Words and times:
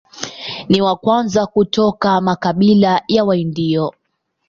Ni 0.69 0.81
wa 0.81 0.95
kwanza 0.95 1.45
kutoka 1.45 2.21
makabila 2.21 3.01
ya 3.07 3.25
Waindio. 3.25 3.93